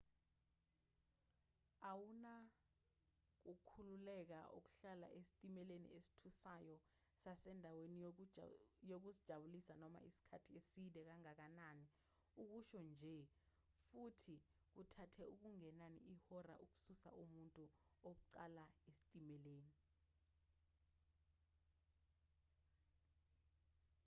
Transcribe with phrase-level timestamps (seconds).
[1.89, 2.33] awuna
[3.43, 6.77] kukhululeka ukuhlala esitimeleni esithusayo
[7.23, 7.97] sasendaweni
[8.91, 11.85] yokuzijabulisa noma isikhathi eside kangakanani
[12.41, 13.15] ukusho nje
[13.87, 14.35] futhi
[14.73, 17.63] kuthathe okungenani ihora ukususa umuntu
[18.05, 19.73] wokuqala esitimeleni.